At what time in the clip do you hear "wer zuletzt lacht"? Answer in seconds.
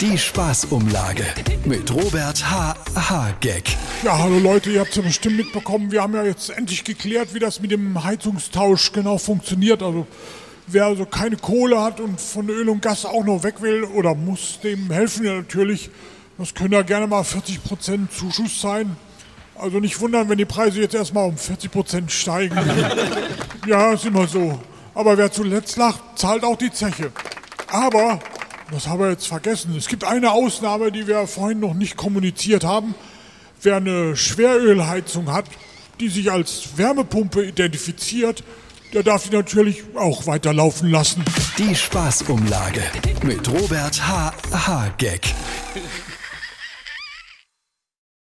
25.18-26.00